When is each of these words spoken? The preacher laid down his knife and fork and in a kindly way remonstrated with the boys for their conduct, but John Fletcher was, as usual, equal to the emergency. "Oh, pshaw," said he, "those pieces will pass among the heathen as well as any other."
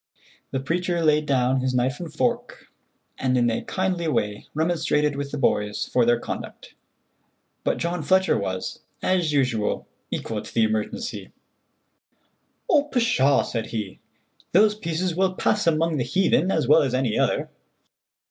The 0.49 0.59
preacher 0.59 0.99
laid 1.05 1.27
down 1.27 1.59
his 1.59 1.75
knife 1.75 1.99
and 1.99 2.11
fork 2.11 2.69
and 3.19 3.37
in 3.37 3.51
a 3.51 3.63
kindly 3.63 4.07
way 4.07 4.47
remonstrated 4.55 5.15
with 5.15 5.29
the 5.29 5.37
boys 5.37 5.85
for 5.93 6.07
their 6.07 6.19
conduct, 6.19 6.73
but 7.63 7.77
John 7.77 8.01
Fletcher 8.01 8.35
was, 8.35 8.79
as 9.03 9.31
usual, 9.31 9.87
equal 10.09 10.41
to 10.41 10.51
the 10.55 10.63
emergency. 10.63 11.31
"Oh, 12.67 12.85
pshaw," 12.85 13.43
said 13.43 13.67
he, 13.67 13.99
"those 14.53 14.73
pieces 14.73 15.13
will 15.15 15.35
pass 15.35 15.67
among 15.67 15.97
the 15.97 16.03
heathen 16.03 16.49
as 16.51 16.67
well 16.67 16.81
as 16.81 16.95
any 16.95 17.15
other." 17.15 17.51